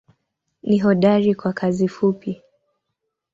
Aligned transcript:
Ni 0.63 0.79
hodari 0.79 1.35
kwa 1.35 1.53
kazi 1.53 1.87
fupi. 1.87 2.41